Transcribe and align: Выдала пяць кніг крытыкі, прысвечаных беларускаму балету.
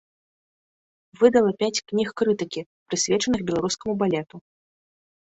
Выдала 1.19 1.51
пяць 1.61 1.83
кніг 1.93 2.09
крытыкі, 2.23 2.67
прысвечаных 2.89 3.39
беларускаму 3.53 3.93
балету. 4.05 4.47